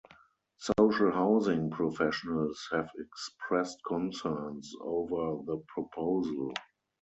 Social 0.57 1.11
housing 1.11 1.69
professionals 1.69 2.67
have 2.71 2.89
expressed 2.97 3.77
concerns 3.85 4.73
over 4.83 5.43
the 5.45 5.57
proposal. 5.67 6.53